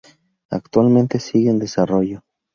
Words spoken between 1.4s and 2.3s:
en desarrollo.